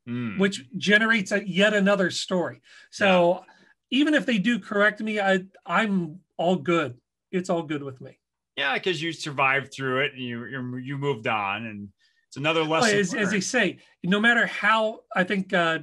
Mm. 0.09 0.39
which 0.39 0.67
generates 0.77 1.33
a, 1.33 1.47
yet 1.49 1.73
another 1.73 2.11
story. 2.11 2.61
So 2.91 3.45
even 3.91 4.15
if 4.15 4.27
they 4.27 4.39
do 4.39 4.59
correct 4.59 5.01
me, 5.01 5.21
I 5.21 5.45
I'm 5.67 6.21
all 6.37 6.57
good. 6.57 6.97
It's 7.31 7.51
all 7.51 7.63
good 7.63 7.83
with 7.83 8.01
me. 8.01 8.19
Yeah, 8.57 8.75
because 8.75 9.03
you 9.03 9.13
survived 9.13 9.73
through 9.73 10.05
it 10.05 10.13
and 10.13 10.23
you 10.23 10.45
you 10.47 10.77
you 10.77 10.99
moved 10.99 11.27
on, 11.27 11.67
and 11.67 11.89
it's 12.29 12.37
another 12.37 12.63
lesson. 12.63 12.99
as, 12.99 13.15
as 13.15 13.31
they 13.31 13.41
say, 13.41 13.79
no 14.03 14.21
matter 14.21 14.47
how 14.47 15.01
I 15.15 15.25
think 15.25 15.53
uh, 15.53 15.81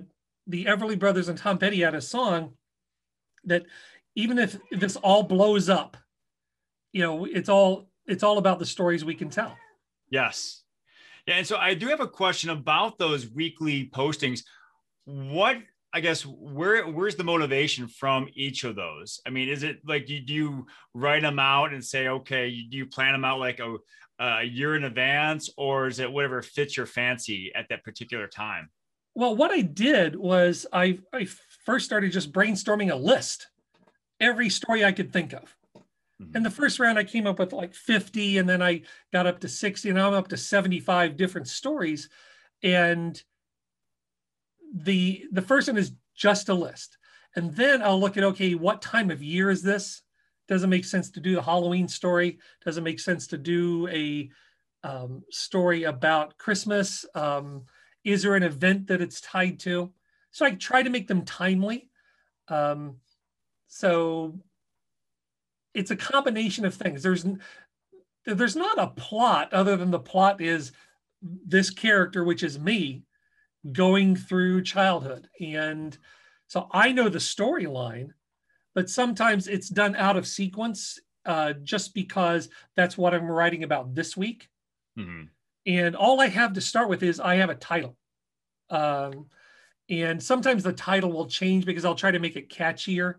the 0.48 0.66
Everly 0.66 0.98
Brothers 0.98 1.30
and 1.30 1.38
Tom 1.38 1.58
Petty 1.58 1.82
had 1.82 1.96
a 1.96 2.02
song 2.02 2.54
that 3.46 3.66
even 4.16 4.38
if 4.38 4.58
this 4.72 4.96
all 4.98 5.24
blows 5.24 5.70
up, 5.70 5.98
you 6.94 7.02
know, 7.02 7.26
it's 7.26 7.50
all 7.50 7.90
it's 8.06 8.24
all 8.24 8.38
about 8.38 8.60
the 8.60 8.66
stories 8.66 9.06
we 9.06 9.16
can 9.16 9.30
tell. 9.30 9.58
Yes. 10.10 10.64
Yeah. 11.28 11.36
And 11.36 11.48
so 11.48 11.58
I 11.58 11.74
do 11.74 11.88
have 11.88 12.00
a 12.00 12.08
question 12.08 12.50
about 12.50 12.98
those 12.98 13.30
weekly 13.30 13.90
postings. 13.94 14.44
What, 15.06 15.58
I 15.94 16.00
guess, 16.00 16.26
where 16.26 16.88
where's 16.88 17.16
the 17.16 17.24
motivation 17.24 17.88
from 17.88 18.30
each 18.34 18.64
of 18.64 18.76
those? 18.76 19.20
I 19.26 19.30
mean, 19.30 19.50
is 19.50 19.64
it 19.64 19.80
like 19.86 20.10
you 20.10 20.22
do 20.22 20.34
you 20.34 20.68
write 20.94 21.22
them 21.22 21.40
out 21.40 21.74
and 21.74 21.84
say, 21.84 22.08
okay, 22.08 22.48
you, 22.48 22.70
do 22.70 22.78
you 22.78 22.86
plan 22.86 23.12
them 23.12 23.26
out 23.26 23.40
like 23.40 23.60
a, 23.60 23.76
a 24.20 24.44
year 24.44 24.76
in 24.76 24.86
advance, 24.86 25.50
or 25.58 25.88
is 25.88 26.00
it 26.00 26.12
whatever 26.12 26.42
fits 26.42 26.78
your 26.78 26.86
fancy 26.86 27.52
at 27.56 27.68
that 27.70 27.84
particular 27.84 28.28
time? 28.28 28.70
Well, 29.16 29.36
what 29.36 29.52
I 29.52 29.62
did 29.62 30.16
was 30.16 30.66
I 30.72 31.00
I 31.14 31.28
first 31.66 31.86
started 31.86 32.14
just 32.14 32.32
brainstorming 32.32 32.92
a 32.92 32.96
list, 32.96 33.48
every 34.20 34.50
story 34.50 34.86
I 34.86 34.94
could 34.94 35.12
think 35.12 35.34
of. 35.34 35.56
Mhm. 36.22 36.38
In 36.38 36.44
the 36.44 36.50
first 36.50 36.80
round, 36.80 37.00
I 37.00 37.04
came 37.04 37.28
up 37.28 37.40
with 37.40 37.52
like 37.52 37.74
50, 37.74 38.38
and 38.38 38.48
then 38.48 38.62
I 38.62 38.84
got 39.12 39.28
up 39.28 39.40
to 39.42 39.50
60, 39.50 39.90
and 39.90 40.00
I'm 40.00 40.14
up 40.14 40.30
to 40.30 40.38
75 40.38 41.18
different 41.18 41.50
stories. 41.50 42.08
And 42.64 43.22
the 44.74 45.26
the 45.32 45.42
first 45.42 45.68
one 45.68 45.78
is 45.78 45.94
just 46.16 46.50
a 46.50 46.54
list. 46.54 46.98
And 47.36 47.56
then 47.56 47.82
I'll 47.82 48.00
look 48.00 48.18
at 48.18 48.24
okay, 48.24 48.56
what 48.56 48.82
time 48.82 49.10
of 49.12 49.24
year 49.24 49.50
is 49.50 49.62
this? 49.62 50.02
Does 50.48 50.64
it 50.64 50.68
make 50.68 50.86
sense 50.86 51.10
to 51.12 51.20
do 51.20 51.36
the 51.36 51.42
Halloween 51.42 51.88
story? 51.88 52.40
Does 52.66 52.78
it 52.78 52.84
make 52.84 53.00
sense 53.00 53.28
to 53.28 53.38
do 53.38 53.88
a 53.88 54.30
um, 54.84 55.24
story 55.30 55.84
about 55.84 56.38
Christmas? 56.38 57.06
Um, 57.16 57.64
is 58.04 58.24
there 58.24 58.36
an 58.36 58.44
event 58.44 58.88
that 58.88 59.02
it's 59.02 59.22
tied 59.22 59.60
to? 59.62 59.92
So 60.32 60.46
I 60.46 60.52
try 60.52 60.84
to 60.84 60.90
make 60.90 61.08
them 61.08 61.24
timely. 61.24 61.90
Um, 62.48 62.98
so 63.68 64.40
it's 65.74 65.92
a 65.92 65.96
combination 65.96 66.66
of 66.66 66.74
things. 66.74 67.04
There's 67.04 67.26
there's 68.26 68.56
not 68.56 68.78
a 68.78 68.88
plot 68.88 69.54
other 69.54 69.78
than 69.78 69.92
the 69.92 70.00
plot 70.00 70.42
is 70.42 70.72
this 71.22 71.70
character, 71.70 72.24
which 72.24 72.44
is 72.44 72.60
me, 72.60 73.04
going 73.72 74.16
through 74.16 74.64
childhood, 74.64 75.30
and 75.40 75.98
so 76.48 76.68
I 76.72 76.92
know 76.92 77.10
the 77.10 77.20
storyline, 77.20 78.12
but 78.76 78.90
sometimes 78.90 79.48
it's 79.48 79.70
done 79.70 79.96
out 79.96 80.18
of 80.18 80.28
sequence 80.28 81.00
uh, 81.26 81.54
just 81.54 81.94
because 81.96 82.50
that's 82.76 82.98
what 82.98 83.14
I'm 83.14 83.30
writing 83.30 83.64
about 83.64 83.96
this 83.96 84.18
week 84.18 84.50
Mhm. 84.96 85.32
and 85.66 85.96
all 85.96 86.20
I 86.20 86.28
have 86.28 86.54
to 86.54 86.62
start 86.62 86.90
with 86.90 87.04
is 87.04 87.20
I 87.20 87.36
have 87.36 87.50
a 87.50 87.56
title. 87.56 87.98
Um, 88.70 89.30
and 89.90 90.22
sometimes 90.24 90.64
the 90.64 90.74
title 90.74 91.12
will 91.12 91.28
change 91.28 91.66
because 91.66 91.86
I'll 91.86 91.96
try 91.96 92.12
to 92.12 92.20
make 92.20 92.38
it 92.38 92.50
catchier 92.50 93.16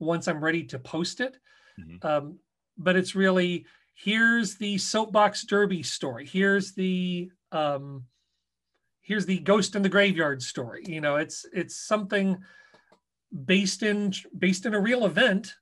once 0.00 0.28
I'm 0.28 0.44
ready 0.44 0.64
to 0.66 0.78
post 0.78 1.20
it. 1.20 1.38
Mhm. 1.78 1.98
Um, 2.02 2.40
but 2.78 2.96
it's 2.96 3.14
really 3.16 3.66
here's 3.94 4.56
the 4.56 4.78
soapbox 4.78 5.44
derby 5.44 5.82
story. 5.82 6.26
Here's 6.26 6.74
the 6.74 7.30
um, 7.52 8.06
here's 9.08 9.26
the 9.26 9.38
ghost 9.38 9.74
in 9.74 9.82
the 9.82 9.88
graveyard 9.88 10.42
story. 10.42 10.84
You 10.86 11.00
know, 11.00 11.16
it's 11.16 11.46
it's 11.52 11.76
something 11.76 12.38
based 13.44 13.82
in 13.82 14.12
based 14.38 14.66
in 14.66 14.74
a 14.74 14.80
real 14.80 15.06
event, 15.06 15.54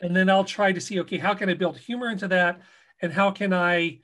and 0.00 0.14
then 0.14 0.30
I'll 0.30 0.44
try 0.44 0.72
to 0.72 0.80
see 0.80 1.00
okay 1.00 1.18
how 1.18 1.34
can 1.34 1.50
I 1.50 1.54
build 1.54 1.76
humor 1.76 2.08
into 2.08 2.28
that, 2.28 2.60
and 3.02 3.12
how 3.12 3.32
can 3.32 3.52
I 3.52 3.98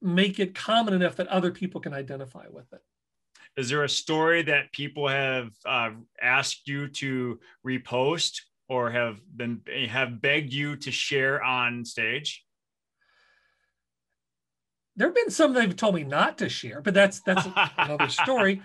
make 0.00 0.38
it 0.38 0.54
common 0.54 0.94
enough 0.94 1.16
that 1.16 1.26
other 1.28 1.50
people 1.50 1.80
can 1.80 1.92
identify 1.92 2.44
with 2.50 2.72
it. 2.72 2.80
Is 3.56 3.68
there 3.68 3.82
a 3.82 3.88
story 3.88 4.42
that 4.42 4.72
people 4.72 5.08
have 5.08 5.50
uh, 5.66 5.90
asked 6.22 6.68
you 6.68 6.88
to 6.88 7.40
repost 7.66 8.40
or 8.68 8.90
have 8.90 9.18
been 9.36 9.62
have 9.88 10.20
begged 10.20 10.52
you 10.52 10.76
to 10.76 10.92
share 10.92 11.42
on 11.42 11.84
stage? 11.84 12.44
There 14.98 15.06
have 15.06 15.14
been 15.14 15.30
some 15.30 15.52
they've 15.54 15.74
told 15.74 15.94
me 15.94 16.02
not 16.02 16.38
to 16.38 16.48
share, 16.48 16.82
but 16.82 16.92
that's 16.92 17.20
that's 17.20 17.46
another 17.78 18.08
story. 18.08 18.62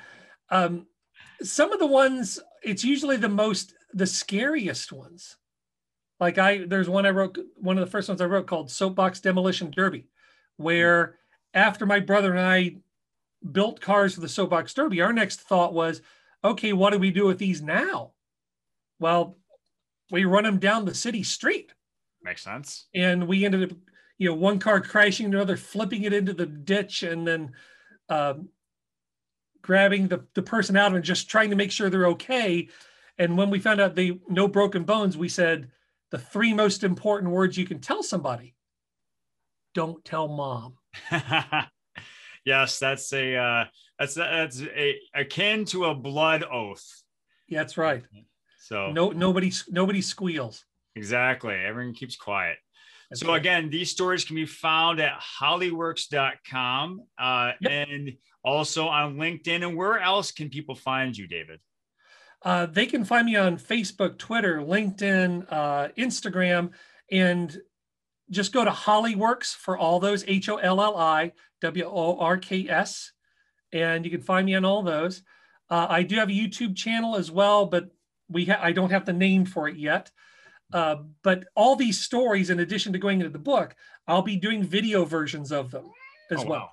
Um, 0.50 0.88
some 1.44 1.72
of 1.72 1.80
the 1.80 1.88
ones, 1.88 2.40
it's 2.64 2.84
usually 2.84 3.18
the 3.18 3.30
most 3.30 3.76
the 3.94 4.08
scariest 4.08 4.92
ones. 4.92 5.38
Like 6.20 6.40
I, 6.40 6.66
there's 6.66 6.90
one 6.90 7.06
I 7.06 7.12
wrote, 7.12 7.38
one 7.56 7.78
of 7.78 7.86
the 7.86 7.92
first 7.92 8.10
ones 8.10 8.20
I 8.20 8.26
wrote 8.26 8.48
called 8.48 8.72
Soapbox 8.72 9.20
Demolition 9.20 9.70
Derby, 9.70 10.08
where 10.58 11.20
after 11.54 11.86
my 11.86 12.00
brother 12.00 12.32
and 12.32 12.40
I 12.40 12.78
built 13.52 13.80
cars 13.80 14.16
for 14.16 14.22
the 14.22 14.30
Soapbox 14.30 14.74
Derby, 14.74 15.02
our 15.02 15.14
next 15.14 15.42
thought 15.42 15.74
was, 15.74 16.02
okay, 16.44 16.74
what 16.74 16.94
do 16.94 17.00
we 17.00 17.12
do 17.12 17.26
with 17.28 17.38
these 17.38 17.62
now? 17.62 18.14
Well, 19.00 19.38
we 20.12 20.26
run 20.26 20.46
them 20.46 20.60
down 20.60 20.86
the 20.86 20.96
city 20.96 21.24
street 21.24 21.74
Makes 22.24 22.44
sense. 22.44 22.88
and 22.96 23.28
we 23.28 23.46
ended 23.46 23.72
up, 23.72 23.78
you 24.24 24.30
know, 24.30 24.36
one 24.36 24.58
car 24.58 24.80
crashing 24.80 25.26
another, 25.26 25.58
flipping 25.58 26.04
it 26.04 26.14
into 26.14 26.34
the 26.34 26.46
ditch, 26.46 27.04
and 27.04 27.28
then 27.28 27.52
um, 28.08 28.48
grabbing 29.62 30.08
the, 30.08 30.26
the 30.34 30.42
person 30.42 30.78
out 30.78 30.96
and 30.96 31.04
just 31.04 31.30
trying 31.30 31.50
to 31.50 31.58
make 31.58 31.74
sure 31.74 31.90
they're 31.90 32.08
okay. 32.08 32.70
And 33.18 33.38
when 33.38 33.50
we 33.50 33.60
found 33.60 33.82
out 33.82 33.96
they 33.96 34.18
no 34.30 34.48
broken 34.48 34.86
bones, 34.86 35.18
we 35.18 35.28
said 35.28 35.70
the 36.10 36.18
three 36.18 36.54
most 36.54 36.86
important 36.86 37.34
words 37.34 37.58
you 37.58 37.66
can 37.66 37.82
tell 37.82 38.02
somebody: 38.02 38.56
"Don't 39.74 40.06
tell 40.06 40.30
mom." 40.30 40.78
yes, 42.46 42.80
that's 42.80 43.12
a 43.12 43.36
uh, 43.36 43.66
that's 44.00 44.14
that's 44.14 44.62
a 44.62 45.00
akin 45.14 45.66
to 45.66 45.84
a 45.86 45.96
blood 45.96 46.46
oath. 46.50 47.04
Yeah, 47.50 47.60
that's 47.60 47.78
right. 47.78 48.06
So 48.58 48.94
No, 48.94 49.10
nobody, 49.10 49.52
nobody 49.70 50.02
squeals. 50.02 50.64
exactly, 50.96 51.56
everyone 51.56 51.94
keeps 51.94 52.16
quiet. 52.16 52.58
That's 53.14 53.22
so 53.22 53.36
again, 53.36 53.70
these 53.70 53.92
stories 53.92 54.26
can 54.26 54.36
be 54.36 54.48
found 54.48 55.00
at 55.00 55.22
holliworks.com 55.40 57.04
uh, 57.20 57.52
yep. 57.62 57.88
and 57.88 58.14
also 58.44 58.88
on 58.88 59.18
LinkedIn. 59.18 59.64
And 59.64 59.78
where 59.78 60.00
else 60.00 60.32
can 60.32 60.50
people 60.50 60.74
find 60.74 61.16
you, 61.16 61.28
David? 61.28 61.60
Uh, 62.42 62.66
they 62.66 62.88
can 62.88 63.06
find 63.06 63.28
me 63.28 63.36
on 63.36 63.60
Facebook, 63.60 64.18
Twitter, 64.18 64.62
LinkedIn, 64.62 65.46
uh, 65.52 65.90
Instagram, 65.96 66.72
and 67.12 67.56
just 68.32 68.52
go 68.52 68.66
to 68.66 68.72
Holliworks 68.72 69.54
for 69.54 69.78
all 69.78 70.00
those 70.00 70.26
H 70.28 70.50
O 70.50 70.56
L 70.56 70.82
L 70.82 70.98
I 70.98 71.34
W 71.62 71.86
O 71.86 72.18
R 72.18 72.38
K 72.38 72.68
S, 72.68 73.12
and 73.72 74.06
you 74.06 74.10
can 74.10 74.22
find 74.22 74.48
me 74.48 74.56
on 74.56 74.66
all 74.66 74.82
those. 74.82 75.22
Uh, 75.70 75.86
I 75.88 76.02
do 76.02 76.16
have 76.16 76.30
a 76.30 76.34
YouTube 76.34 76.76
channel 76.76 77.16
as 77.16 77.30
well, 77.30 77.68
but 77.68 77.92
we 78.28 78.46
ha- 78.46 78.60
I 78.60 78.72
don't 78.72 78.90
have 78.90 79.06
the 79.06 79.14
name 79.14 79.46
for 79.46 79.68
it 79.68 79.78
yet. 79.78 80.10
Uh, 80.74 80.98
but 81.24 81.46
all 81.56 81.76
these 81.76 82.02
stories, 82.02 82.50
in 82.50 82.60
addition 82.60 82.92
to 82.94 83.00
going 83.00 83.20
into 83.20 83.32
the 83.32 83.40
book, 83.40 83.76
I'll 84.08 84.24
be 84.24 84.38
doing 84.38 84.64
video 84.64 85.06
versions 85.06 85.52
of 85.52 85.72
them 85.72 85.92
as 86.32 86.44
oh, 86.44 86.48
well. 86.48 86.60
Wow. 86.60 86.70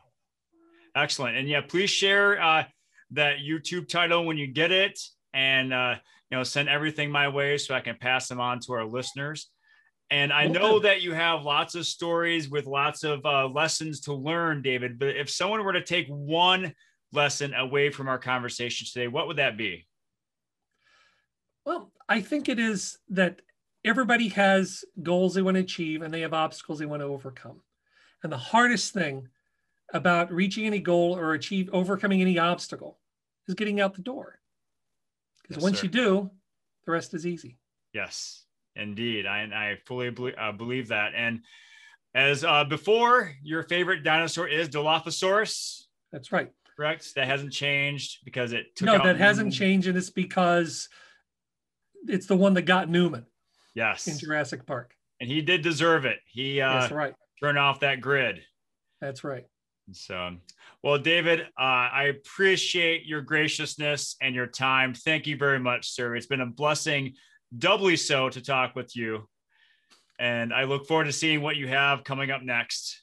Excellent, 0.97 1.37
and 1.37 1.49
yeah, 1.49 1.61
please 1.61 1.91
share 1.91 2.43
uh, 2.43 2.65
that 3.13 3.39
YouTube 3.39 3.89
title 3.89 4.25
when 4.25 4.39
you 4.39 4.47
get 4.47 4.73
it 4.73 4.99
and 5.33 5.73
uh, 5.73 5.95
you 6.31 6.37
know 6.37 6.43
send 6.43 6.69
everything 6.69 7.11
my 7.11 7.29
way 7.29 7.59
so 7.59 7.75
I 7.75 7.81
can 7.81 7.97
pass 7.97 8.27
them 8.27 8.41
on 8.41 8.59
to 8.61 8.73
our 8.73 8.85
listeners. 8.85 9.51
And 10.11 10.33
I 10.33 10.47
know 10.49 10.81
that 10.81 11.03
you 11.03 11.13
have 11.13 11.45
lots 11.45 11.77
of 11.77 11.87
stories 11.87 12.51
with 12.51 12.67
lots 12.67 13.05
of 13.05 13.25
uh, 13.25 13.47
lessons 13.47 14.01
to 14.03 14.13
learn, 14.13 14.61
David. 14.61 14.99
But 14.99 15.17
if 15.17 15.31
someone 15.31 15.65
were 15.65 15.73
to 15.73 15.85
take 15.85 16.09
one 16.09 16.75
lesson 17.13 17.55
away 17.55 17.91
from 17.91 18.09
our 18.09 18.19
conversation 18.19 18.89
today, 18.93 19.07
what 19.07 19.29
would 19.29 19.37
that 19.37 19.57
be? 19.57 19.87
Well, 21.65 21.93
I 22.09 22.21
think 22.21 22.49
it 22.49 22.59
is 22.59 22.99
that 23.11 23.41
everybody 23.85 24.29
has 24.29 24.85
goals 25.03 25.35
they 25.35 25.43
want 25.43 25.57
to 25.57 25.63
achieve 25.63 26.03
and 26.03 26.13
they 26.13 26.21
have 26.21 26.35
obstacles 26.35 26.79
they 26.79 26.87
want 26.87 27.01
to 27.03 27.07
overcome. 27.07 27.61
And 28.23 28.33
the 28.33 28.39
hardest 28.39 28.93
thing 28.93 29.29
about 29.93 30.33
reaching 30.33 30.67
any 30.67 30.81
goal 30.81 31.17
or 31.17 31.33
achieve 31.33 31.71
overcoming 31.73 32.21
any 32.21 32.39
obstacle 32.39 32.99
is 33.49 33.55
getting 33.55 33.81
out 33.81 33.95
the 33.95 34.03
door. 34.03 34.39
Because 35.43 35.57
yes, 35.57 35.65
once 35.65 35.79
sir. 35.79 35.85
you 35.85 35.91
do, 35.91 36.31
the 36.85 36.93
rest 36.93 37.15
is 37.15 37.27
easy. 37.27 37.59
Yes, 37.93 38.45
indeed. 38.77 39.27
I, 39.27 39.43
I 39.43 39.79
fully 39.87 40.11
believe, 40.11 40.35
uh, 40.39 40.53
believe 40.53 40.89
that. 40.89 41.13
And 41.17 41.41
as 42.15 42.45
uh, 42.45 42.65
before, 42.65 43.35
your 43.43 43.63
favorite 43.65 44.05
dinosaur 44.05 44.47
is 44.47 44.69
Dilophosaurus. 44.69 45.85
That's 46.13 46.31
right. 46.31 46.51
Correct. 46.77 47.15
That 47.15 47.27
hasn't 47.27 47.53
changed 47.53 48.19
because 48.25 48.53
it 48.53 48.67
no, 48.81 48.99
that 49.05 49.19
hasn't 49.19 49.53
changed, 49.53 49.87
and 49.87 49.99
it's 49.99 50.11
because 50.11 50.89
it's 52.07 52.27
the 52.27 52.37
one 52.37 52.55
that 52.55 52.63
got 52.63 52.89
Newman. 52.89 53.27
Yes. 53.75 54.07
In 54.07 54.19
Jurassic 54.19 54.67
Park. 54.67 54.95
And 55.21 55.31
he 55.31 55.43
did 55.43 55.63
deserve 55.63 56.05
it. 56.05 56.19
He 56.27 56.61
uh, 56.61 56.81
That's 56.81 56.93
right. 56.93 57.15
turned 57.43 57.59
off 57.59 57.81
that 57.81 58.01
grid. 58.01 58.41
That's 59.01 59.25
right. 59.25 59.45
So, 59.93 60.37
well, 60.83 60.99
David, 60.99 61.41
uh, 61.41 61.63
I 61.93 62.05
appreciate 62.05 63.07
your 63.07 63.23
graciousness 63.23 64.17
and 64.23 64.35
your 64.35 64.47
time. 64.47 64.95
Thank 64.95 65.27
you 65.27 65.37
very 65.37 65.59
much, 65.59 65.91
sir. 65.91 66.15
It's 66.15 66.27
been 66.27 66.41
a 66.41 66.47
blessing, 66.47 67.15
doubly 67.57 67.97
so, 67.97 68.29
to 68.29 68.41
talk 68.41 68.77
with 68.77 68.95
you. 68.95 69.29
And 70.19 70.55
I 70.55 70.65
look 70.65 70.87
forward 70.87 71.05
to 71.05 71.13
seeing 71.13 71.41
what 71.41 71.57
you 71.57 71.67
have 71.67 72.05
coming 72.05 72.31
up 72.31 72.43
next. 72.43 73.03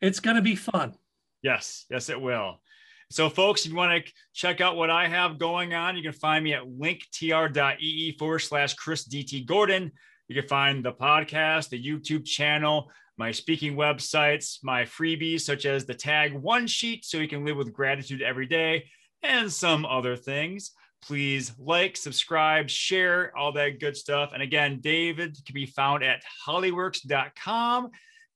It's 0.00 0.20
going 0.20 0.36
to 0.36 0.42
be 0.42 0.54
fun. 0.54 0.94
Yes, 1.42 1.84
yes, 1.90 2.08
it 2.08 2.20
will. 2.20 2.60
So, 3.10 3.30
folks, 3.30 3.64
if 3.64 3.70
you 3.70 3.76
want 3.76 4.04
to 4.04 4.12
check 4.34 4.60
out 4.60 4.76
what 4.76 4.90
I 4.90 5.08
have 5.08 5.38
going 5.38 5.72
on, 5.72 5.96
you 5.96 6.02
can 6.02 6.12
find 6.12 6.44
me 6.44 6.52
at 6.52 6.64
linktr.ee 6.64 8.16
forward 8.18 8.38
slash 8.40 8.74
Chris 8.74 9.08
DT 9.08 9.46
Gordon. 9.46 9.92
You 10.28 10.34
can 10.34 10.48
find 10.48 10.84
the 10.84 10.92
podcast, 10.92 11.70
the 11.70 11.82
YouTube 11.82 12.26
channel, 12.26 12.90
my 13.16 13.32
speaking 13.32 13.76
websites, 13.76 14.58
my 14.62 14.82
freebies, 14.82 15.40
such 15.40 15.64
as 15.64 15.86
the 15.86 15.94
tag 15.94 16.34
one 16.34 16.66
sheet 16.66 17.06
so 17.06 17.16
you 17.16 17.28
can 17.28 17.46
live 17.46 17.56
with 17.56 17.72
gratitude 17.72 18.20
every 18.20 18.46
day, 18.46 18.84
and 19.22 19.50
some 19.50 19.86
other 19.86 20.14
things. 20.14 20.72
Please 21.00 21.52
like, 21.58 21.96
subscribe, 21.96 22.68
share, 22.68 23.34
all 23.34 23.52
that 23.52 23.80
good 23.80 23.96
stuff. 23.96 24.32
And 24.34 24.42
again, 24.42 24.80
David 24.80 25.34
can 25.46 25.54
be 25.54 25.64
found 25.64 26.04
at 26.04 26.22
holliworks.com, 26.46 27.88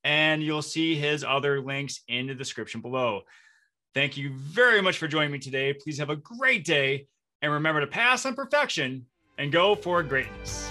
and 0.02 0.42
you'll 0.42 0.62
see 0.62 0.94
his 0.94 1.24
other 1.24 1.60
links 1.60 2.00
in 2.08 2.26
the 2.26 2.34
description 2.34 2.80
below. 2.80 3.22
Thank 3.94 4.16
you 4.16 4.30
very 4.30 4.80
much 4.80 4.98
for 4.98 5.06
joining 5.06 5.32
me 5.32 5.38
today. 5.38 5.74
Please 5.74 5.98
have 5.98 6.10
a 6.10 6.16
great 6.16 6.64
day, 6.64 7.06
and 7.42 7.52
remember 7.52 7.80
to 7.80 7.86
pass 7.86 8.24
on 8.24 8.34
perfection 8.34 9.06
and 9.38 9.52
go 9.52 9.74
for 9.74 10.02
greatness. 10.02 10.70